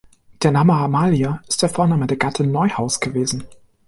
[0.41, 3.43] Der Name "Amalia" ist der Vorname der Gattin Neuhaus' gewesen.